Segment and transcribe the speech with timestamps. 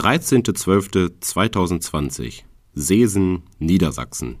[0.00, 4.38] 13.12.2020 Seesen, Niedersachsen.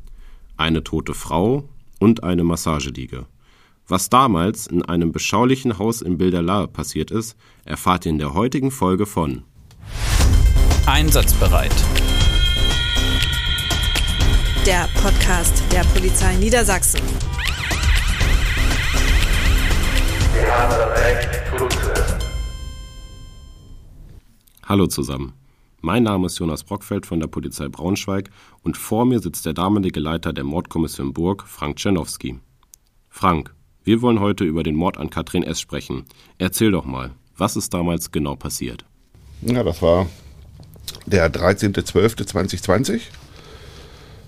[0.56, 3.26] Eine tote Frau und eine Massageliege.
[3.86, 7.36] Was damals in einem beschaulichen Haus in Bilderlahe passiert ist,
[7.66, 9.42] erfahrt ihr in der heutigen Folge von
[10.86, 11.74] Einsatzbereit.
[14.64, 17.02] Der Podcast der Polizei Niedersachsen.
[20.32, 22.18] Wir haben das Recht zuzuhören.
[24.64, 25.34] Hallo zusammen.
[25.82, 28.28] Mein Name ist Jonas Brockfeld von der Polizei Braunschweig
[28.62, 32.38] und vor mir sitzt der damalige Leiter der Mordkommission Burg, Frank Czernowski.
[33.08, 35.58] Frank, wir wollen heute über den Mord an Katrin S.
[35.58, 36.04] sprechen.
[36.36, 38.84] Erzähl doch mal, was ist damals genau passiert?
[39.40, 40.06] Ja, das war
[41.06, 43.00] der 13.12.2020.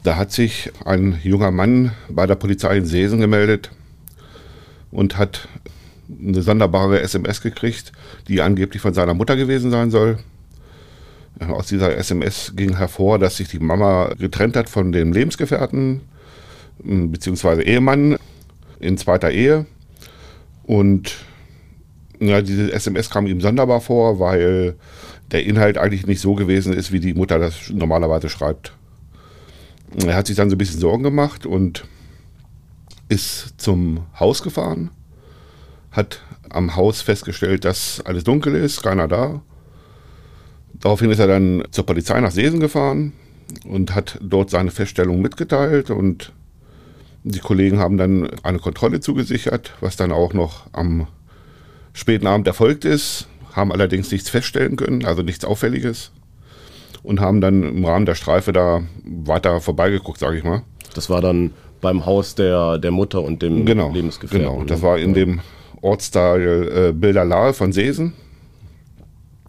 [0.05, 3.71] Da hat sich ein junger Mann bei der Polizei in Seesen gemeldet
[4.91, 5.49] und hat
[6.09, 7.93] eine sonderbare SMS gekriegt,
[8.27, 10.19] die angeblich von seiner Mutter gewesen sein soll.
[11.41, 16.03] Aus dieser SMS ging hervor, dass sich die Mama getrennt hat von dem Lebensgefährten
[16.85, 17.63] bzw.
[17.63, 18.19] Ehemann
[18.81, 19.67] in zweiter Ehe.
[20.65, 21.17] Und
[22.21, 24.77] ja, diese SMS kam ihm sonderbar vor, weil
[25.33, 28.75] der Inhalt eigentlich nicht so gewesen ist, wie die Mutter das normalerweise schreibt.
[29.97, 31.85] Er hat sich dann so ein bisschen Sorgen gemacht und
[33.09, 34.91] ist zum Haus gefahren,
[35.91, 39.43] hat am Haus festgestellt, dass alles dunkel ist, keiner da
[40.83, 43.13] Daraufhin ist er dann zur Polizei nach Seesen gefahren
[43.65, 46.33] und hat dort seine Feststellung mitgeteilt und
[47.25, 51.07] die Kollegen haben dann eine Kontrolle zugesichert, was dann auch noch am
[51.93, 56.11] späten Abend erfolgt ist, haben allerdings nichts feststellen können, also nichts Auffälliges
[57.05, 60.63] und haben dann im Rahmen der Streife da weiter vorbeigeguckt, sage ich mal.
[60.95, 64.49] Das war dann beim Haus der, der Mutter und dem genau, Lebensgefährten.
[64.49, 65.41] Genau, das war in dem
[65.81, 68.15] Ortsteil äh, Bilderlahe von Seesen.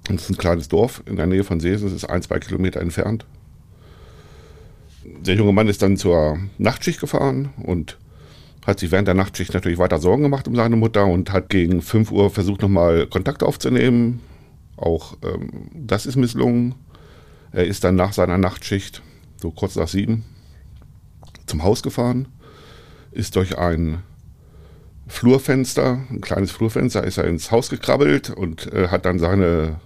[0.06, 2.82] Das ist ein kleines Dorf in der Nähe von Seesen, es ist ein, zwei Kilometer
[2.82, 3.26] entfernt.
[5.06, 7.98] Der junge Mann ist dann zur Nachtschicht gefahren und
[8.66, 11.82] hat sich während der Nachtschicht natürlich weiter Sorgen gemacht um seine Mutter und hat gegen
[11.82, 14.22] 5 Uhr versucht, nochmal Kontakt aufzunehmen.
[14.78, 16.76] Auch ähm, das ist misslungen.
[17.52, 19.02] Er ist dann nach seiner Nachtschicht,
[19.38, 20.26] so kurz nach sieben,
[21.46, 22.28] zum Haus gefahren,
[23.12, 24.02] ist durch ein
[25.08, 29.80] Flurfenster, ein kleines Flurfenster, ist er ins Haus gekrabbelt und äh, hat dann seine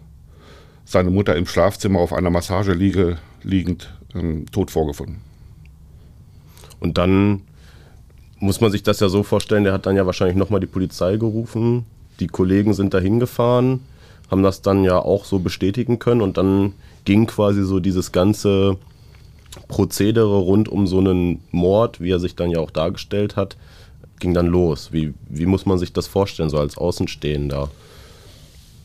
[0.88, 5.18] seine Mutter im Schlafzimmer auf einer Massageliege liegend ähm, tot vorgefunden.
[6.80, 7.42] Und dann
[8.40, 11.18] muss man sich das ja so vorstellen, der hat dann ja wahrscheinlich nochmal die Polizei
[11.18, 11.86] gerufen,
[12.22, 13.82] die Kollegen sind da hingefahren,
[14.32, 16.74] haben das dann ja auch so bestätigen können und dann
[17.04, 18.78] ging quasi so dieses ganze
[19.68, 23.58] Prozedere rund um so einen Mord, wie er sich dann ja auch dargestellt hat,
[24.20, 24.94] ging dann los.
[24.94, 27.70] Wie, wie muss man sich das vorstellen, so als Außenstehender?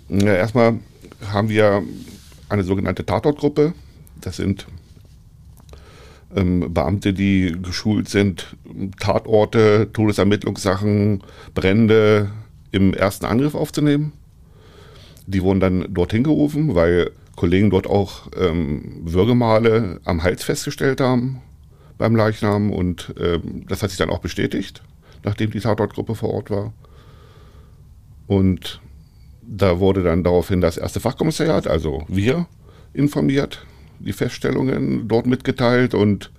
[0.08, 0.78] Ja, erstmal
[1.30, 1.82] haben wir
[2.48, 3.74] eine sogenannte Tatortgruppe.
[4.20, 4.66] Das sind
[6.34, 8.56] ähm, Beamte, die geschult sind,
[8.98, 11.22] Tatorte, Todesermittlungssachen,
[11.54, 12.30] Brände
[12.70, 14.12] im ersten Angriff aufzunehmen.
[15.26, 21.40] Die wurden dann dorthin gerufen, weil Kollegen dort auch ähm, Würgemale am Hals festgestellt haben
[21.98, 24.82] beim Leichnam und ähm, das hat sich dann auch bestätigt,
[25.22, 26.72] nachdem die Tatortgruppe vor Ort war.
[28.26, 28.80] Und
[29.42, 32.46] da wurde dann daraufhin das erste Fachkommissariat, also wir,
[32.94, 33.64] informiert,
[33.98, 36.30] die Feststellungen dort mitgeteilt und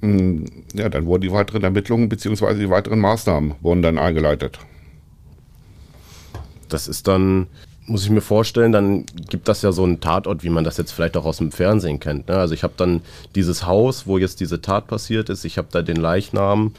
[0.00, 2.54] mh, mm, ja, dann wurden die weiteren Ermittlungen bzw.
[2.54, 4.58] die weiteren Maßnahmen wurden dann eingeleitet.
[6.68, 7.46] Das ist dann,
[7.86, 10.92] muss ich mir vorstellen, dann gibt das ja so einen Tatort, wie man das jetzt
[10.92, 12.28] vielleicht auch aus dem Fernsehen kennt.
[12.28, 12.36] Ne?
[12.36, 13.02] Also ich habe dann
[13.34, 16.72] dieses Haus, wo jetzt diese Tat passiert ist, ich habe da den Leichnam,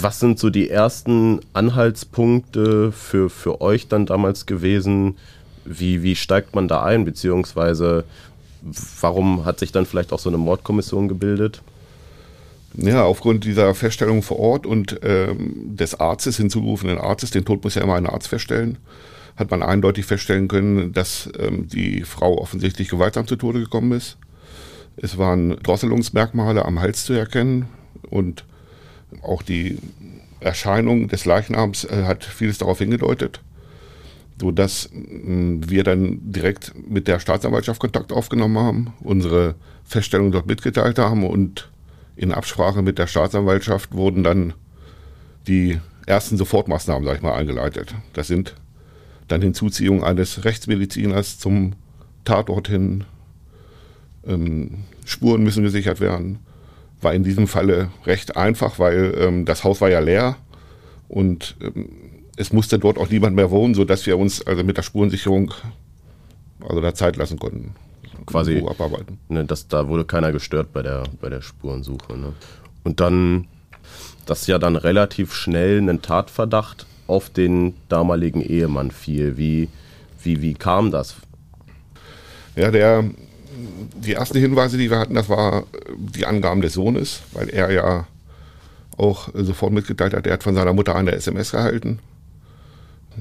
[0.00, 5.16] was sind so die ersten Anhaltspunkte für, für euch dann damals gewesen?
[5.64, 8.04] Wie, wie steigt man da ein, beziehungsweise
[9.00, 11.62] warum hat sich dann vielleicht auch so eine Mordkommission gebildet?
[12.74, 17.74] Ja, aufgrund dieser Feststellung vor Ort und ähm, des Arztes, hinzugerufenen Arztes, den Tod muss
[17.74, 18.78] ja immer ein Arzt feststellen,
[19.36, 24.16] hat man eindeutig feststellen können, dass ähm, die Frau offensichtlich gewaltsam zu Tode gekommen ist.
[24.96, 27.66] Es waren Drosselungsmerkmale am Hals zu erkennen
[28.08, 28.44] und
[29.20, 29.78] auch die
[30.40, 33.40] Erscheinung des Leichnams äh, hat vieles darauf hingedeutet,
[34.40, 39.54] sodass äh, wir dann direkt mit der Staatsanwaltschaft Kontakt aufgenommen haben, unsere
[39.84, 41.70] Feststellung dort mitgeteilt haben und
[42.16, 44.52] in Absprache mit der Staatsanwaltschaft wurden dann
[45.46, 47.94] die ersten Sofortmaßnahmen, sag ich mal, eingeleitet.
[48.12, 48.54] Das sind
[49.28, 51.72] dann Hinzuziehung eines Rechtsmediziners zum
[52.24, 53.04] Tatort hin.
[54.26, 56.38] Ähm, Spuren müssen gesichert werden
[57.02, 60.36] war in diesem Falle recht einfach, weil ähm, das Haus war ja leer
[61.08, 61.88] und ähm,
[62.36, 65.52] es musste dort auch niemand mehr wohnen, sodass wir uns also mit der Spurensicherung
[66.66, 67.74] also da Zeit lassen konnten.
[68.26, 69.18] Quasi, abarbeiten.
[69.28, 72.16] ne, das, da wurde keiner gestört bei der, bei der Spurensuche.
[72.16, 72.32] Ne?
[72.84, 73.48] Und dann,
[74.26, 79.36] dass ja dann relativ schnell ein Tatverdacht auf den damaligen Ehemann fiel.
[79.36, 79.68] Wie,
[80.22, 81.16] wie, wie kam das?
[82.54, 83.04] Ja, der,
[83.94, 85.64] die ersten Hinweise, die wir hatten, das war
[85.96, 88.06] die Angaben des Sohnes, weil er ja
[88.96, 91.98] auch sofort mitgeteilt hat, er hat von seiner Mutter eine SMS gehalten.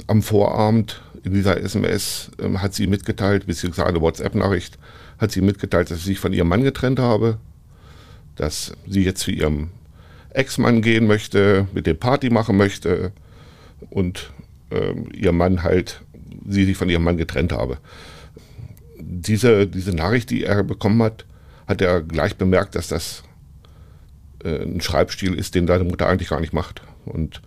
[0.08, 4.78] Am Vorabend in dieser SMS ähm, hat sie mitgeteilt, beziehungsweise eine WhatsApp-Nachricht,
[5.18, 7.38] hat sie mitgeteilt, dass sie sich von ihrem Mann getrennt habe,
[8.36, 9.70] dass sie jetzt zu ihrem
[10.32, 13.12] Ex-Mann gehen möchte, mit dem Party machen möchte
[13.90, 14.32] und
[14.72, 16.02] ähm, ihr Mann halt,
[16.48, 17.78] sie sich von ihrem Mann getrennt habe
[19.12, 21.26] diese, diese Nachricht, die er bekommen hat,
[21.68, 23.24] hat er gleich bemerkt, dass das
[24.44, 26.82] äh, ein Schreibstil ist, den seine Mutter eigentlich gar nicht macht.
[27.06, 27.42] Und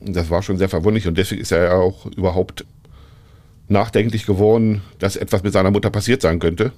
[0.00, 2.64] das war schon sehr verwunderlich und deswegen ist er ja auch überhaupt
[3.68, 6.72] nachdenklich geworden, dass etwas mit seiner Mutter passiert sein könnte.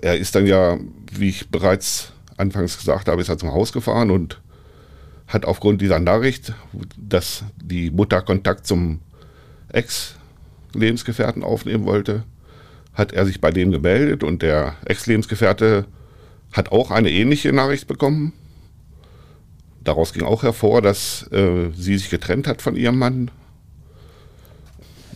[0.00, 0.78] Er ist dann ja,
[1.12, 4.40] wie ich bereits anfangs gesagt habe, ist er zum Haus gefahren und
[5.26, 6.52] hat aufgrund dieser Nachricht,
[6.96, 9.00] dass die Mutter Kontakt zum
[10.76, 12.24] Ex-Lebensgefährten aufnehmen wollte,
[12.92, 15.86] hat er sich bei dem gemeldet und der Ex-Lebensgefährte
[16.52, 18.32] hat auch eine ähnliche Nachricht bekommen.
[19.82, 23.30] Daraus ging auch hervor, dass äh, sie sich getrennt hat von ihrem Mann.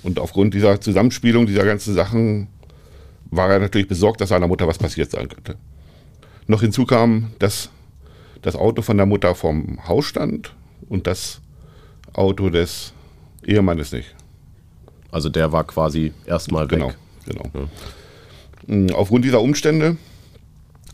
[0.02, 2.48] Und aufgrund dieser Zusammenspielung dieser ganzen Sachen
[3.30, 5.56] war er natürlich besorgt, dass seiner Mutter was passiert sein könnte.
[6.46, 7.70] Noch hinzu kam, dass
[8.42, 10.54] das Auto von der Mutter vom Haus stand
[10.88, 11.40] und das
[12.14, 12.92] Auto des
[13.44, 14.14] Ehemannes nicht.
[15.10, 16.78] Also der war quasi erstmal weg.
[16.78, 16.92] Genau,
[17.26, 17.68] genau.
[18.66, 19.96] Mhm, Aufgrund dieser Umstände,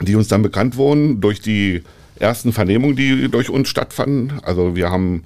[0.00, 1.82] die uns dann bekannt wurden, durch die
[2.18, 5.24] ersten Vernehmungen, die durch uns stattfanden, also wir haben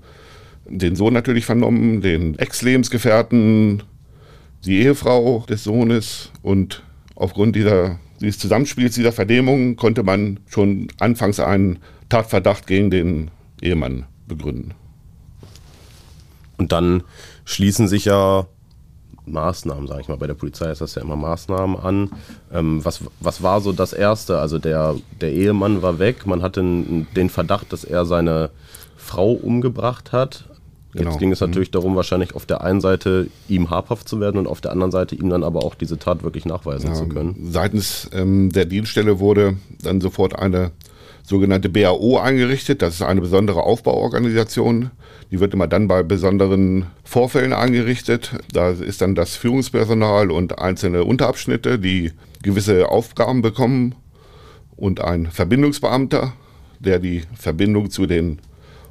[0.67, 3.83] den Sohn natürlich vernommen, den Ex-Lebensgefährten,
[4.65, 6.83] die Ehefrau des Sohnes und
[7.15, 11.79] aufgrund dieser, dieses Zusammenspiels dieser Vernehmungen konnte man schon anfangs einen
[12.09, 13.31] Tatverdacht gegen den
[13.63, 14.75] Ehemann begründen.
[16.57, 17.03] Und dann
[17.45, 18.47] schließen sich ja
[19.27, 20.17] Maßnahmen, sage ich mal.
[20.17, 22.11] Bei der Polizei ist das ja immer Maßnahmen an.
[22.53, 24.39] Ähm, was, was war so das Erste?
[24.39, 26.27] Also der, der Ehemann war weg.
[26.27, 28.51] Man hatte den Verdacht, dass er seine
[28.97, 30.45] Frau umgebracht hat.
[30.93, 31.17] Jetzt Genau.
[31.19, 34.61] ging es natürlich darum, wahrscheinlich auf der einen Seite ihm habhaft zu werden und auf
[34.61, 37.49] der anderen Seite ihm dann aber auch diese Tat wirklich nachweisen zu können.
[37.53, 40.73] Seitens ähm, der Dienststelle wurde dann sofort eine
[41.23, 42.83] sogenannte BAO eingerichtet.
[42.83, 44.91] Das ist eine besondere Aufbauorganisation.
[45.31, 48.33] Die wird immer dann bei besonderen Vorfällen eingerichtet.
[48.53, 52.13] Da ist dann das Führungspersonal und einzelne Unterabschnitte, die
[52.43, 53.95] gewisse Aufgaben bekommen
[54.77, 56.33] und ein Verbindungsbeamter,
[56.79, 58.41] der die Verbindung zu den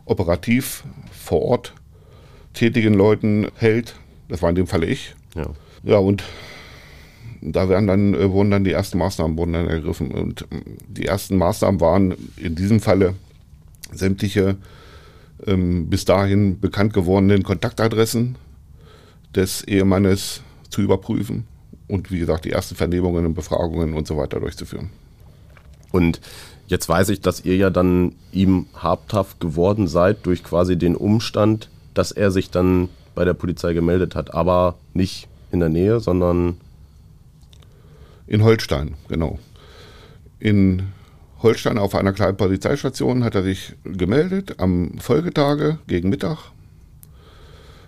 [0.06, 1.74] operativ vor Ort
[2.54, 3.96] tätigen Leuten hält.
[4.28, 5.16] Das war in dem Falle ich.
[5.36, 5.48] Ja.
[5.84, 6.24] Ja, und
[7.42, 10.12] da werden dann, äh, wurden dann die ersten Maßnahmen wurden dann ergriffen.
[10.12, 13.16] Und ähm, die ersten Maßnahmen waren in diesem Falle
[13.92, 14.58] sämtliche
[15.46, 18.36] ähm, bis dahin bekannt gewordenen Kontaktadressen
[19.36, 21.46] des Ehemannes zu überprüfen
[21.88, 24.90] und wie gesagt die ersten Vernehmungen und Befragungen und so weiter durchzuführen.
[25.92, 26.22] Und
[26.68, 31.70] jetzt weiß ich, dass ihr ja dann ihm habhaft geworden seid durch quasi den Umstand,
[31.94, 36.58] dass er sich dann bei der Polizei gemeldet hat, aber nicht in der Nähe, sondern
[38.30, 39.40] In Holstein, genau.
[40.38, 40.90] In
[41.42, 46.38] Holstein auf einer kleinen Polizeistation hat er sich gemeldet am Folgetage gegen Mittag.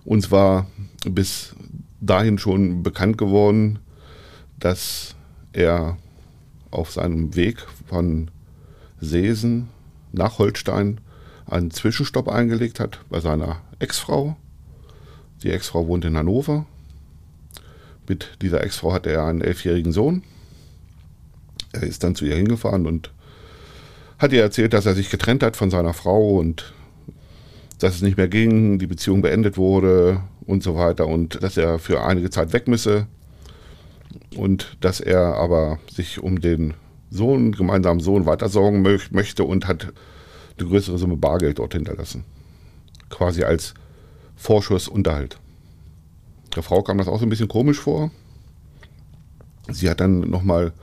[0.04, 0.66] Uns war
[1.06, 1.56] bis
[2.00, 3.78] dahin schon bekannt geworden,
[4.58, 5.14] dass
[5.54, 6.00] er
[6.72, 8.32] auf seinem Weg von
[9.00, 9.70] Seesen
[10.12, 11.02] nach Holstein
[11.46, 14.36] einen Zwischenstopp eingelegt hat bei seiner Ex-Frau.
[15.44, 16.66] Die Ex-Frau wohnt in Hannover.
[18.08, 20.24] Mit dieser Ex-Frau hatte er einen elfjährigen Sohn.
[21.74, 23.12] Er ist dann zu ihr hingefahren und
[24.18, 26.74] hat ihr erzählt, dass er sich getrennt hat von seiner Frau und
[27.80, 31.80] dass es nicht mehr ging, die Beziehung beendet wurde und so weiter und dass er
[31.80, 33.08] für einige Zeit weg müsse
[34.36, 36.76] und dass er aber sich um den
[37.10, 39.92] Sohn, gemeinsamen Sohn weiter sorgen mö möchte und hat
[40.60, 42.24] eine größere Summe Bargeld dort hinterlassen.
[43.10, 43.74] Quasi als
[44.36, 45.38] Vorschussunterhalt.
[46.56, 48.12] Der Frau kam das auch so ein bisschen komisch vor.
[49.70, 50.74] Sie hat dann nochmal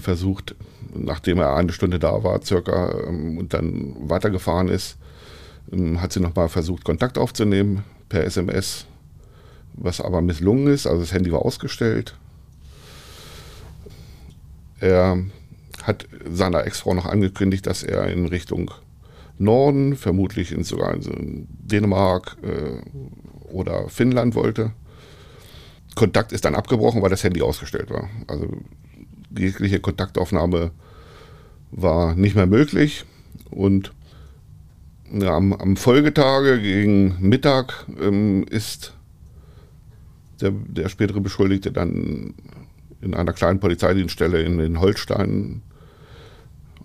[0.00, 0.54] versucht,
[0.94, 4.96] nachdem er eine Stunde da war, circa, ähm, und dann weitergefahren ist,
[5.72, 8.86] ähm, hat sie nochmal versucht, Kontakt aufzunehmen per SMS,
[9.74, 10.86] was aber misslungen ist.
[10.86, 12.14] Also das Handy war ausgestellt.
[14.80, 15.18] Er
[15.82, 18.70] hat seiner Ex-Frau noch angekündigt, dass er in Richtung
[19.38, 24.72] Norden, vermutlich in sogar in Dänemark äh, oder Finnland wollte.
[25.94, 28.08] Kontakt ist dann abgebrochen, weil das Handy ausgestellt war.
[28.26, 28.48] Also
[29.36, 30.70] jegliche Kontaktaufnahme
[31.70, 33.04] war nicht mehr möglich.
[33.50, 33.92] Und
[35.12, 38.94] ja, am, am, Folgetage gegen Mittag ähm, ist
[40.40, 42.34] der, der, spätere Beschuldigte dann
[43.00, 45.62] in einer kleinen Polizeidienststelle in, in Holstein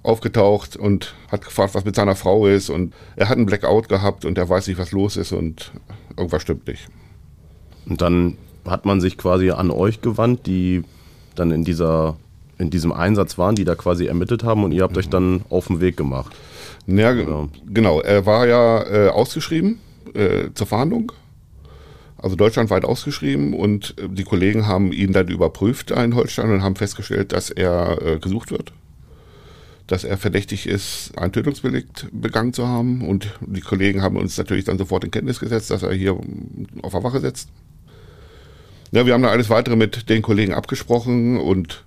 [0.04, 2.70] aufgetaucht und hat gefragt, was mit seiner Frau ist.
[2.70, 5.72] Und er hat einen Blackout gehabt und er weiß nicht, was los ist und
[6.18, 6.88] irgendwas stimmt nicht.
[7.86, 10.84] Und dann hat man sich quasi an euch gewandt, die
[11.36, 12.18] dann in dieser
[12.58, 15.68] in diesem Einsatz waren, die da quasi ermittelt haben und ihr habt euch dann auf
[15.68, 16.36] den Weg gemacht.
[16.86, 17.48] Ja, ja.
[17.68, 18.02] genau.
[18.02, 19.80] Er war ja äh, ausgeschrieben
[20.14, 21.12] äh, zur Verhandlung,
[22.18, 26.76] also deutschlandweit ausgeschrieben und äh, die Kollegen haben ihn dann überprüft in Holstein und haben
[26.76, 28.74] festgestellt, dass er äh, gesucht wird,
[29.88, 34.66] dass er verdächtig ist, ein Tötungsdelikt begangen zu haben und die Kollegen haben uns natürlich
[34.66, 36.18] dann sofort in Kenntnis gesetzt, dass er hier
[36.82, 37.50] auf der Wache sitzt.
[38.92, 41.84] Ja, wir haben da alles weitere mit den Kollegen abgesprochen und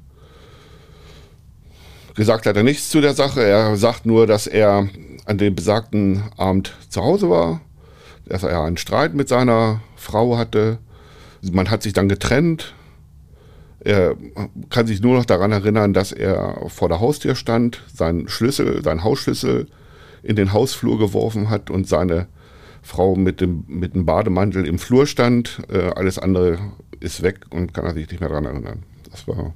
[2.17, 3.43] gesagt hat er nichts zu der Sache.
[3.43, 4.89] Er sagt nur, dass er
[5.27, 7.61] an dem besagten Abend zu Hause war,
[8.27, 10.79] dass er einen Streit mit seiner Frau hatte.
[11.43, 12.75] Man hat sich dann getrennt.
[13.81, 14.17] Er
[14.71, 19.05] kann sich nur noch daran erinnern, dass er vor der Haustür stand, seinen Schlüssel, seinen
[19.05, 19.69] Hausschlüssel
[20.23, 22.27] in den Hausflur geworfen hat und seine
[22.83, 25.63] Frau mit dem, mit dem Bademantel im Flur stand.
[25.69, 26.59] Äh, alles andere
[27.01, 28.83] ist weg und kann er sich nicht mehr daran erinnern.
[29.11, 29.53] Das war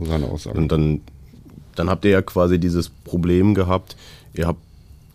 [0.00, 0.58] seine Aussage.
[0.58, 1.00] Und dann,
[1.74, 3.96] dann habt ihr ja quasi dieses Problem gehabt,
[4.32, 4.60] ihr habt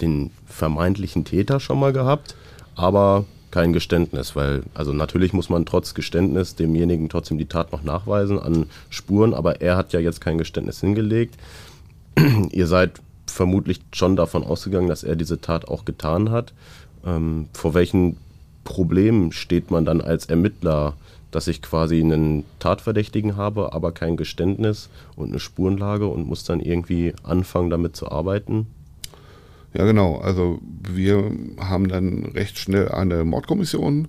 [0.02, 2.36] den vermeintlichen Täter schon mal gehabt,
[2.76, 7.84] aber kein Geständnis, weil, also natürlich muss man trotz Geständnis demjenigen trotzdem die Tat noch
[7.84, 11.36] nachweisen an Spuren, aber er hat ja jetzt kein Geständnis hingelegt.
[12.52, 16.54] Ihr seid vermutlich schon davon ausgegangen, dass er diese Tat auch getan hat.
[17.06, 18.18] Ähm, vor welchen
[18.64, 20.96] Problemen steht man dann als Ermittler
[21.32, 26.60] dass ich quasi einen Tatverdächtigen habe, aber kein Geständnis und eine Spurenlage und muss dann
[26.60, 28.68] irgendwie anfangen, damit zu arbeiten?
[29.74, 30.18] Ja, genau.
[30.18, 34.08] Also wir haben dann recht schnell eine Mordkommission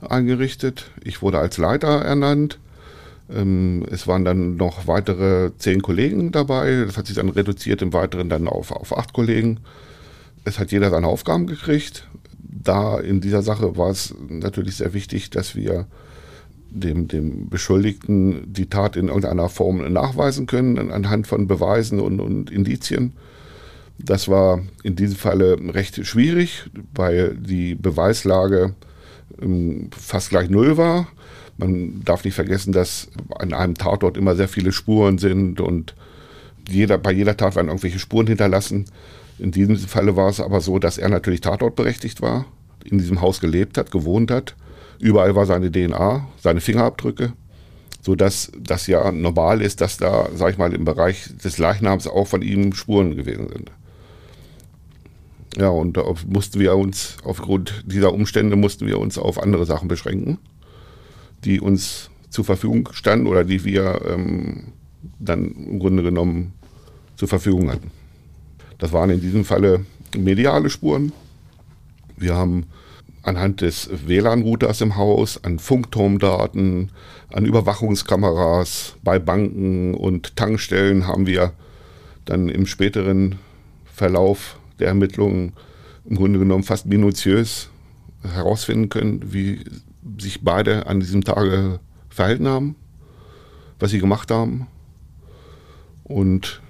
[0.00, 0.90] eingerichtet.
[1.02, 2.58] Ich wurde als Leiter ernannt.
[3.30, 6.84] Ähm, es waren dann noch weitere zehn Kollegen dabei.
[6.86, 9.60] Das hat sich dann reduziert im Weiteren dann auf, auf acht Kollegen.
[10.44, 12.06] Es hat jeder seine Aufgaben gekriegt.
[12.38, 15.86] Da in dieser Sache war es natürlich sehr wichtig, dass wir
[16.70, 22.50] dem, dem Beschuldigten die Tat in irgendeiner Form nachweisen können, anhand von Beweisen und, und
[22.50, 23.12] Indizien.
[23.98, 28.74] Das war in diesem Falle recht schwierig, weil die Beweislage
[29.40, 31.06] ähm, fast gleich null war.
[31.56, 35.94] Man darf nicht vergessen, dass an einem Tatort immer sehr viele Spuren sind und
[36.68, 38.86] jeder, bei jeder Tat werden irgendwelche Spuren hinterlassen.
[39.38, 42.46] In diesem Falle war es aber so, dass er natürlich tatortberechtigt war,
[42.84, 44.56] in diesem Haus gelebt hat, gewohnt hat
[44.98, 47.32] Überall war seine DNA, seine Fingerabdrücke,
[48.00, 52.26] sodass das ja normal ist, dass da, sag ich mal, im Bereich des Leichnams auch
[52.26, 53.70] von ihm Spuren gewesen sind.
[55.56, 59.88] Ja, und da mussten wir uns, aufgrund dieser Umstände, mussten wir uns auf andere Sachen
[59.88, 60.38] beschränken,
[61.44, 64.72] die uns zur Verfügung standen oder die wir ähm,
[65.20, 66.52] dann im Grunde genommen
[67.16, 67.92] zur Verfügung hatten.
[68.78, 69.86] Das waren in diesem Falle
[70.16, 71.12] mediale Spuren.
[72.16, 72.66] Wir haben
[73.24, 76.90] anhand des WLAN-Routers im Haus, an Funkturmdaten,
[77.32, 81.52] an Überwachungskameras bei Banken und Tankstellen haben wir
[82.26, 83.36] dann im späteren
[83.84, 85.52] Verlauf der Ermittlungen
[86.04, 87.70] im Grunde genommen fast minutiös
[88.22, 89.64] herausfinden können, wie
[90.18, 92.76] sich beide an diesem Tage verhalten haben,
[93.78, 94.66] was sie gemacht haben.
[96.04, 96.60] Und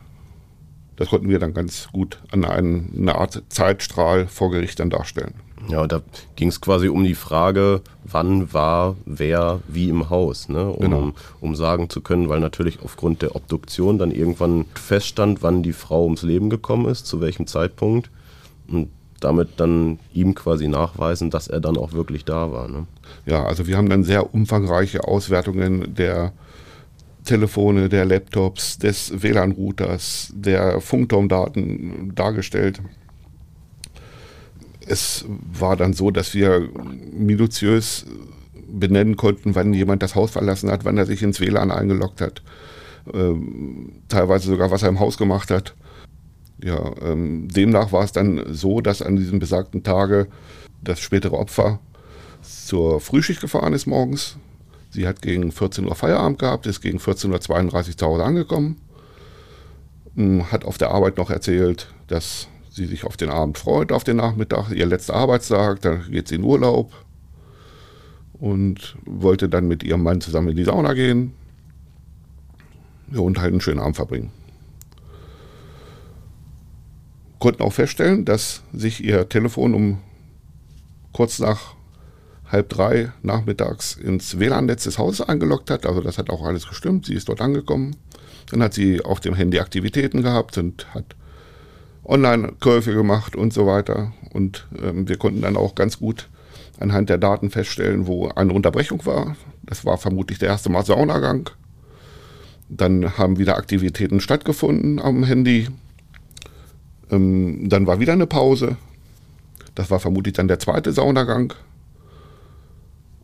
[0.97, 5.35] das konnten wir dann ganz gut an eine Art Zeitstrahl vor Gericht dann darstellen.
[5.69, 6.03] Ja, und da
[6.37, 10.69] ging es quasi um die Frage, wann war wer wie im Haus, ne?
[10.69, 11.13] um, genau.
[11.41, 16.05] um sagen zu können, weil natürlich aufgrund der Obduktion dann irgendwann feststand, wann die Frau
[16.05, 18.11] ums Leben gekommen ist, zu welchem Zeitpunkt
[18.69, 22.69] und damit dann ihm quasi nachweisen, dass er dann auch wirklich da war.
[22.69, 22.87] Ne?
[23.25, 26.33] Ja, also wir haben dann sehr umfangreiche Auswertungen der
[27.25, 32.81] Telefone, der Laptops, des WLAN-Routers, der Funkturmdaten dargestellt
[34.87, 36.69] es war dann so, dass wir
[37.13, 38.07] minutiös
[38.69, 42.43] benennen konnten, wann jemand das Haus verlassen hat, wann er sich ins WLAN eingeloggt hat,
[43.13, 45.75] ähm, teilweise sogar, was er im Haus gemacht hat.
[46.63, 50.29] Ja, ähm, demnach war es dann so, dass an diesem besagten Tage
[50.83, 51.81] das spätere Opfer
[52.43, 54.37] zur Frühschicht gefahren ist morgens.
[54.95, 58.81] Sie hat gegen 14 Uhr Feierabend gehabt, ist gegen 14.32 Uhr zu Hause angekommen,
[60.15, 64.05] hm, hat auf der Arbeit noch erzählt, dass sie sich auf den Abend freut, auf
[64.05, 66.93] den Nachmittag, ihr letzter Arbeitstag, dann geht sie in Urlaub.
[68.35, 71.33] und wollte dann mit ihrem Mann zusammen in die Sauna gehen
[73.13, 74.31] und halt einen schönen Abend verbringen.
[77.39, 80.01] Konnten auch feststellen, dass sich ihr Telefon um
[81.13, 81.75] kurz nach
[82.51, 85.87] halb drei nachmittags ins WLAN-Netz des Hauses eingeloggt hat.
[85.87, 87.07] Also das hat auch alles gestimmt.
[87.07, 87.97] Sie ist dort angekommen.
[88.51, 91.17] Dann hat sie auf dem Handy Aktivitäten gehabt und hat
[92.05, 94.13] Online-Käufe gemacht und so weiter.
[94.33, 96.29] Und ähm, wir konnten dann auch ganz gut
[96.79, 99.37] anhand der Daten feststellen, wo eine Unterbrechung war.
[99.63, 101.51] Das war vermutlich der erste Mal Saunagang.
[102.69, 105.69] Dann haben wieder Aktivitäten stattgefunden am Handy.
[107.11, 108.77] Ähm, dann war wieder eine Pause.
[109.75, 111.55] Das war vermutlich dann der zweite Saunagang.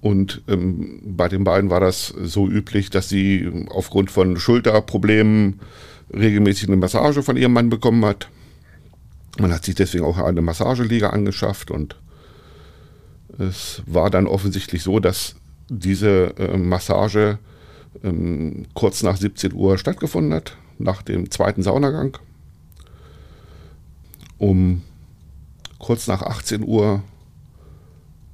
[0.00, 5.60] Und ähm, bei den beiden war das so üblich, dass sie aufgrund von Schulterproblemen
[6.12, 8.28] regelmäßig eine Massage von ihrem Mann bekommen hat.
[9.38, 11.96] Man hat sich deswegen auch eine Massageliege angeschafft und
[13.38, 15.36] es war dann offensichtlich so, dass
[15.68, 17.38] diese äh, Massage
[18.02, 22.18] ähm, kurz nach 17 Uhr stattgefunden hat, nach dem zweiten Saunagang.
[24.38, 24.82] Um
[25.78, 27.02] kurz nach 18 Uhr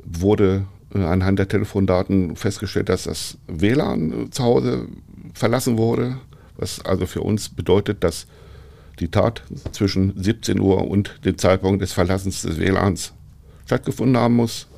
[0.04, 4.88] wurde anhand der Telefondaten festgestellt, dass das WLAN äh, zu Hause
[5.34, 6.18] verlassen wurde,
[6.56, 8.26] was also für uns bedeutet, dass
[8.98, 13.12] die Tat zwischen 17 Uhr und dem Zeitpunkt des Verlassens des WLANs
[13.66, 14.68] stattgefunden haben muss.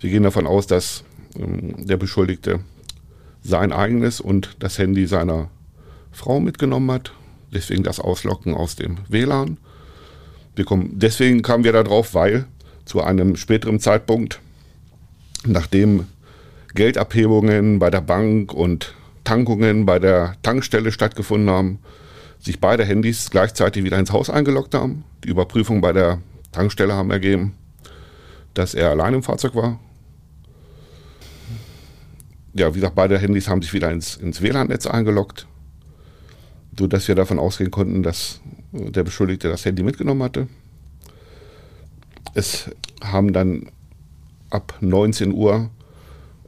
[0.00, 1.04] Wir gehen davon aus, dass
[1.38, 2.60] ähm, der Beschuldigte
[3.44, 5.48] sein eigenes und das Handy seiner
[6.10, 7.12] Frau mitgenommen hat.
[7.52, 9.58] Deswegen das Auslocken aus dem WLAN.
[10.64, 12.46] Kommen, deswegen kamen wir darauf, weil
[12.84, 14.40] zu einem späteren Zeitpunkt,
[15.46, 16.06] nachdem
[16.74, 18.94] Geldabhebungen bei der Bank und
[19.24, 21.78] Tankungen bei der Tankstelle stattgefunden haben,
[22.40, 25.04] sich beide Handys gleichzeitig wieder ins Haus eingeloggt haben.
[25.24, 26.20] Die Überprüfung bei der
[26.50, 27.54] Tankstelle haben ergeben,
[28.54, 29.78] dass er allein im Fahrzeug war.
[32.54, 35.46] Ja, wie gesagt, beide Handys haben sich wieder ins, ins WLAN-Netz eingeloggt,
[36.78, 38.40] sodass wir davon ausgehen konnten, dass
[38.72, 40.48] der Beschuldigte das Handy mitgenommen hatte.
[42.34, 42.70] Es
[43.02, 43.70] haben dann
[44.52, 45.70] ab 19 Uhr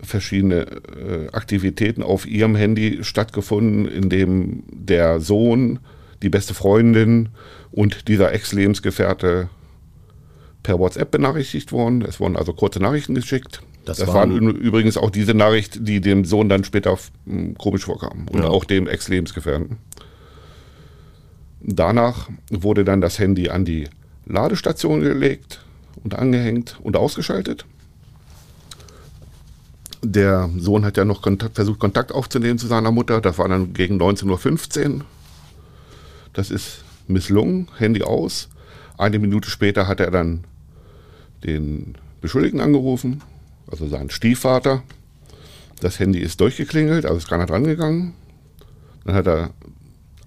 [0.04, 5.78] verschiedene äh, Aktivitäten auf ihrem Handy stattgefunden, in dem der Sohn,
[6.22, 7.30] die beste Freundin
[7.70, 9.48] und dieser Ex-Lebensgefährte
[10.62, 12.02] per WhatsApp benachrichtigt wurden.
[12.02, 13.62] Es wurden also kurze Nachrichten geschickt.
[13.84, 16.98] Das, das waren, waren, übrigens auch diese Nachricht, die dem Sohn dann später
[17.58, 18.48] komisch vorkam und ja.
[18.48, 19.76] auch dem Ex-Lebensgefährten.
[21.60, 23.88] Danach wurde dann das Handy an die
[24.26, 25.64] Ladestation gelegt
[26.02, 27.66] und angehängt und ausgeschaltet
[30.04, 33.20] der Sohn hat ja noch Kontakt, versucht, Kontakt aufzunehmen zu seiner Mutter.
[33.20, 35.04] Das war dann gegen 19.15 Uhr.
[36.32, 38.48] Das ist misslungen, Handy aus.
[38.98, 40.44] Eine Minute später hat er dann
[41.44, 43.22] den Beschuldigten angerufen,
[43.70, 44.82] also seinen Stiefvater.
[45.80, 48.14] Das Handy ist durchgeklingelt, also ist keiner dran gegangen.
[49.04, 49.50] Dann hat er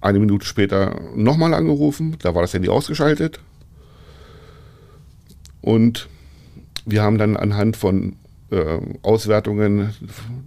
[0.00, 3.40] eine Minute später nochmal angerufen, da war das Handy ausgeschaltet.
[5.60, 6.08] Und
[6.84, 8.16] wir haben dann anhand von
[8.50, 9.94] äh, Auswertungen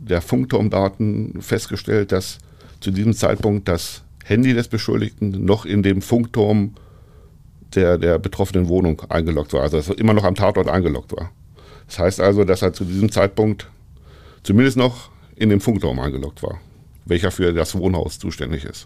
[0.02, 2.40] der Funkturmdaten festgestellt, dass
[2.80, 6.74] zu diesem Zeitpunkt das Handy des Beschuldigten noch in dem Funkturm
[7.76, 11.32] der, der betroffenen Wohnung eingeloggt war, also dass er immer noch am Tatort eingeloggt war.
[11.88, 13.70] Das heißt also, dass er zu diesem Zeitpunkt
[14.44, 16.60] zumindest noch in dem Funkturm eingeloggt war,
[17.06, 18.86] welcher für das Wohnhaus zuständig ist.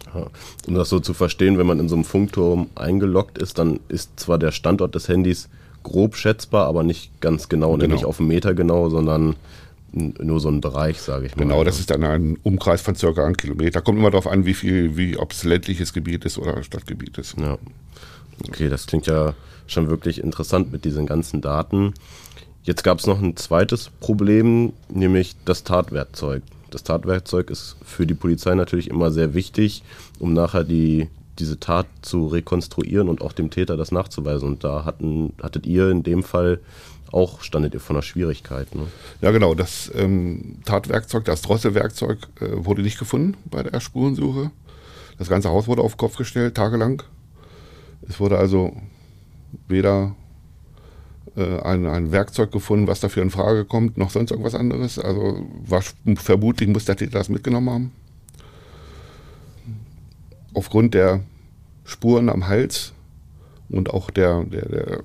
[0.66, 4.18] Um das so zu verstehen, wenn man in so einem Funkturm eingeloggt ist, dann ist
[4.18, 5.48] zwar der Standort des Handys
[5.86, 7.82] grob schätzbar, aber nicht ganz genau, genau.
[7.82, 9.36] nämlich auf einen Meter genau, sondern
[9.92, 11.44] nur so ein Bereich, sage ich mal.
[11.44, 13.80] Genau, das ist dann ein Umkreis von circa einem Kilometer.
[13.80, 17.38] Kommt immer darauf an, wie viel, wie, ob es ländliches Gebiet ist oder Stadtgebiet ist.
[17.38, 17.56] Ja.
[18.46, 19.34] Okay, das klingt ja
[19.66, 21.94] schon wirklich interessant mit diesen ganzen Daten.
[22.62, 26.42] Jetzt gab es noch ein zweites Problem, nämlich das Tatwerkzeug.
[26.70, 29.82] Das Tatwerkzeug ist für die Polizei natürlich immer sehr wichtig,
[30.18, 34.48] um nachher die diese Tat zu rekonstruieren und auch dem Täter das nachzuweisen.
[34.48, 36.60] Und da hatten, hattet ihr in dem Fall
[37.12, 38.74] auch, standet ihr vor einer Schwierigkeit.
[38.74, 38.86] Ne?
[39.20, 39.54] Ja, genau.
[39.54, 44.50] Das ähm, Tatwerkzeug, das Drosselwerkzeug äh, wurde nicht gefunden bei der Spurensuche.
[45.18, 47.02] Das ganze Haus wurde auf Kopf gestellt, tagelang.
[48.08, 48.76] Es wurde also
[49.68, 50.14] weder
[51.36, 54.98] äh, ein, ein Werkzeug gefunden, was dafür in Frage kommt, noch sonst irgendwas anderes.
[54.98, 55.82] Also war,
[56.16, 57.92] vermutlich muss der Täter das mitgenommen haben
[60.56, 61.20] aufgrund der
[61.84, 62.92] Spuren am Hals
[63.68, 65.02] und auch der, der, der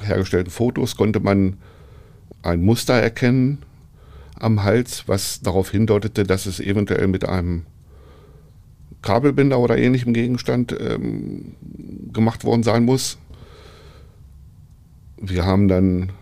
[0.00, 1.56] hergestellten Fotos konnte man
[2.42, 3.58] ein Muster erkennen
[4.34, 7.66] am Hals, was darauf hindeutete, dass es eventuell mit einem
[9.02, 11.54] Kabelbinder oder ähnlichem Gegenstand ähm,
[12.12, 13.18] gemacht worden sein muss.
[15.20, 16.12] Wir haben dann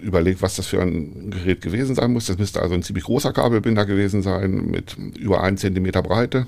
[0.00, 2.26] überlegt, was das für ein Gerät gewesen sein muss.
[2.26, 6.46] Das müsste also ein ziemlich großer Kabelbinder gewesen sein mit über 1 cm Breite.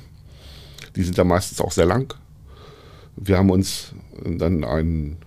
[0.96, 2.14] Die sind dann meistens auch sehr lang.
[3.16, 5.18] Wir haben uns dann einen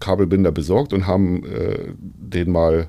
[0.00, 2.88] Kabelbinder besorgt und haben äh, den mal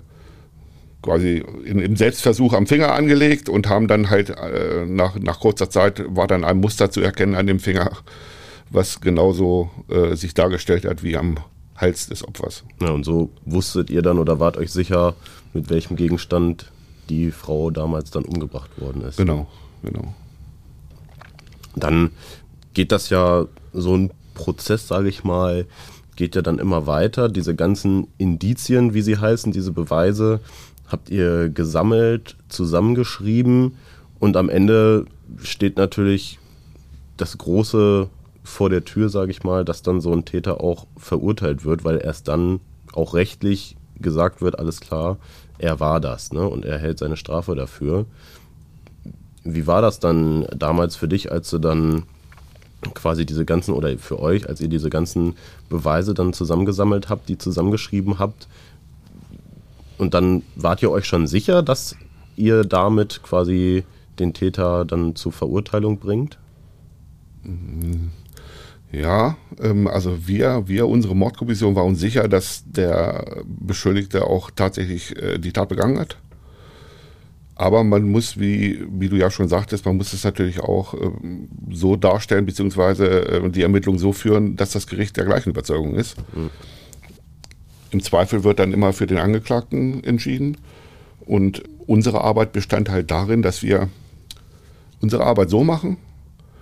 [1.01, 5.69] quasi in, im Selbstversuch am Finger angelegt und haben dann halt äh, nach, nach kurzer
[5.69, 7.91] Zeit war dann ein Muster zu erkennen an dem Finger,
[8.69, 11.38] was genauso äh, sich dargestellt hat wie am
[11.75, 12.63] Hals des Opfers.
[12.79, 15.15] Ja, und so wusstet ihr dann oder wart euch sicher,
[15.53, 16.71] mit welchem Gegenstand
[17.10, 19.17] die Frau damals dann umgebracht worden ist.
[19.17, 19.47] Genau,
[19.84, 20.13] genau.
[21.75, 22.12] Dann
[22.73, 25.65] geht das ja so ein Prozess, sage ich mal,
[26.15, 27.29] geht ja dann immer weiter.
[27.29, 30.39] Diese ganzen Indizien, wie sie heißen, diese Beweise,
[30.88, 33.75] habt ihr gesammelt, zusammengeschrieben
[34.19, 35.05] und am Ende
[35.41, 36.38] steht natürlich
[37.17, 38.10] das große
[38.43, 42.01] vor der Tür, sage ich mal, dass dann so ein Täter auch verurteilt wird, weil
[42.03, 42.60] erst dann
[42.93, 45.17] auch rechtlich gesagt wird, alles klar,
[45.57, 46.47] er war das ne?
[46.47, 48.05] und er hält seine Strafe dafür.
[49.43, 52.04] Wie war das dann damals für dich, als du dann
[52.93, 55.36] quasi diese ganzen, oder für euch, als ihr diese ganzen
[55.69, 58.47] Beweise dann zusammengesammelt habt, die zusammengeschrieben habt?
[59.97, 61.95] Und dann wart ihr euch schon sicher, dass
[62.36, 63.84] ihr damit quasi
[64.19, 66.38] den Täter dann zur Verurteilung bringt?
[68.91, 75.15] Ja, ähm, also wir, wir, unsere Mordkommission war uns sicher, dass der Beschuldigte auch tatsächlich
[75.21, 76.17] äh, die Tat begangen hat.
[77.62, 81.47] Aber man muss, wie, wie du ja schon sagtest, man muss es natürlich auch ähm,
[81.69, 86.17] so darstellen, beziehungsweise äh, die Ermittlung so führen, dass das Gericht der gleichen Überzeugung ist.
[86.36, 86.50] Mhm.
[87.91, 90.58] Im Zweifel wird dann immer für den Angeklagten entschieden.
[91.19, 93.89] Und unsere Arbeit bestand halt darin, dass wir
[95.00, 95.97] unsere Arbeit so machen,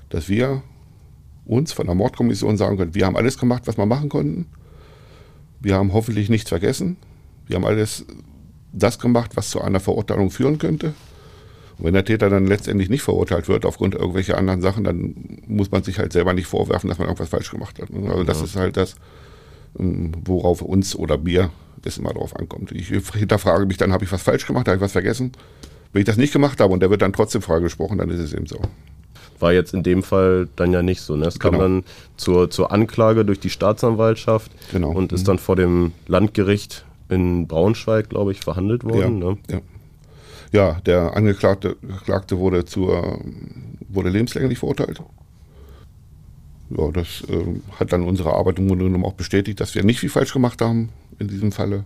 [0.10, 0.64] dass wir
[1.46, 4.48] uns von der Mordkommission sagen können, wir haben alles gemacht, was wir machen konnten.
[5.62, 6.98] Wir haben hoffentlich nichts vergessen.
[7.48, 8.06] Wir haben alles
[8.72, 10.94] das gemacht, was zu einer Verurteilung führen könnte.
[11.78, 15.16] Und wenn der Täter dann letztendlich nicht verurteilt wird aufgrund irgendwelcher anderen Sachen, dann
[15.48, 17.90] muss man sich halt selber nicht vorwerfen, dass man irgendwas falsch gemacht hat.
[17.92, 18.46] Also das ja.
[18.46, 18.96] ist halt das,
[19.80, 21.52] ähm, worauf uns oder mir
[21.86, 22.72] es immer drauf ankommt.
[22.74, 25.32] Ich hinterfrage mich dann, habe ich was falsch gemacht, habe ich was vergessen?
[25.94, 28.34] Wenn ich das nicht gemacht habe und der wird dann trotzdem freigesprochen, dann ist es
[28.34, 28.60] eben so.
[29.40, 31.16] War jetzt in dem Fall dann ja nicht so.
[31.16, 31.26] Ne?
[31.26, 31.64] Es kam genau.
[31.64, 31.84] dann
[32.18, 34.92] zur, zur Anklage durch die Staatsanwaltschaft genau.
[34.92, 35.28] und ist mhm.
[35.28, 39.22] dann vor dem Landgericht in Braunschweig, glaube ich, verhandelt worden.
[39.22, 39.38] Ja, ne?
[39.50, 39.62] ja.
[40.52, 41.76] ja der Angeklagte
[42.38, 43.19] wurde, zur,
[43.89, 45.02] wurde lebenslänglich verurteilt
[46.69, 50.00] ja, das äh, hat dann unsere Arbeit im Grunde genommen auch bestätigt, dass wir nicht
[50.00, 51.84] viel falsch gemacht haben in diesem Falle.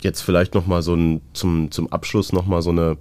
[0.00, 2.96] Jetzt vielleicht nochmal so ein, zum, zum Abschluss nochmal so eine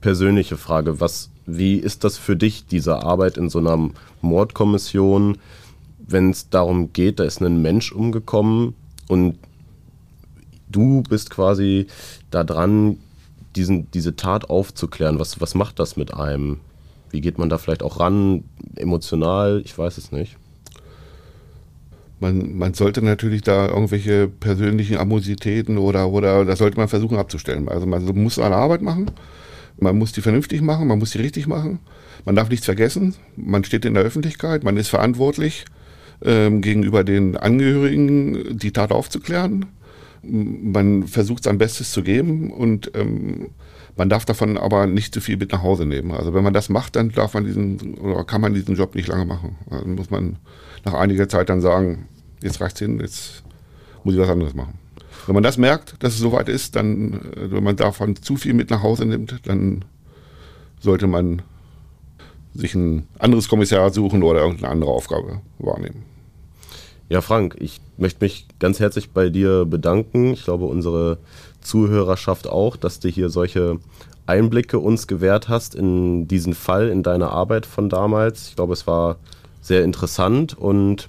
[0.00, 1.00] persönliche Frage.
[1.00, 3.90] Was, wie ist das für dich, diese Arbeit in so einer
[4.22, 5.38] Mordkommission,
[5.98, 8.74] wenn es darum geht, da ist ein Mensch umgekommen
[9.08, 9.38] und
[10.74, 11.86] du bist quasi
[12.30, 12.98] da dran,
[13.56, 15.18] diesen, diese Tat aufzuklären.
[15.18, 16.60] Was, was macht das mit einem?
[17.10, 18.44] Wie geht man da vielleicht auch ran,
[18.76, 19.62] emotional?
[19.64, 20.36] Ich weiß es nicht.
[22.20, 27.68] Man, man sollte natürlich da irgendwelche persönlichen Amositäten oder, oder das sollte man versuchen abzustellen.
[27.68, 29.10] Also man muss eine Arbeit machen,
[29.78, 31.80] man muss die vernünftig machen, man muss die richtig machen.
[32.24, 35.66] Man darf nichts vergessen, man steht in der Öffentlichkeit, man ist verantwortlich
[36.24, 39.66] ähm, gegenüber den Angehörigen, die Tat aufzuklären.
[40.26, 43.50] Man versucht sein Bestes zu geben und ähm,
[43.96, 46.10] man darf davon aber nicht zu viel mit nach Hause nehmen.
[46.10, 49.08] Also wenn man das macht, dann darf man diesen oder kann man diesen Job nicht
[49.08, 49.56] lange machen.
[49.70, 50.36] Dann muss man
[50.84, 52.08] nach einiger Zeit dann sagen,
[52.42, 53.44] jetzt reicht's hin, jetzt
[54.02, 54.78] muss ich was anderes machen.
[55.26, 58.54] Wenn man das merkt, dass es soweit ist, dann, äh, wenn man davon zu viel
[58.54, 59.84] mit nach Hause nimmt, dann
[60.80, 61.42] sollte man
[62.52, 66.02] sich ein anderes Kommissar suchen oder irgendeine andere Aufgabe wahrnehmen.
[67.14, 70.32] Ja, Frank, ich möchte mich ganz herzlich bei dir bedanken.
[70.32, 71.18] Ich glaube, unsere
[71.60, 73.78] Zuhörerschaft auch, dass du hier solche
[74.26, 78.48] Einblicke uns gewährt hast in diesen Fall, in deine Arbeit von damals.
[78.48, 79.18] Ich glaube, es war
[79.60, 81.08] sehr interessant und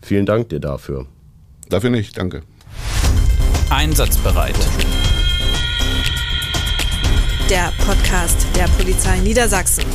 [0.00, 1.06] vielen Dank dir dafür.
[1.70, 2.42] Dafür nicht, danke.
[3.68, 4.54] Einsatzbereit.
[7.50, 9.86] Der Podcast der Polizei Niedersachsen.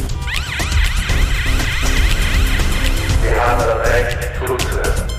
[3.23, 5.10] Wir haben das Recht zuzuhören.